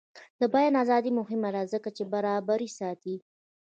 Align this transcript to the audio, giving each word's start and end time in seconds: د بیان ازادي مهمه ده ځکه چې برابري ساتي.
د 0.39 0.41
بیان 0.53 0.73
ازادي 0.83 1.11
مهمه 1.19 1.49
ده 1.55 1.61
ځکه 1.73 1.89
چې 1.95 2.03
برابري 2.13 2.69
ساتي. 2.79 3.15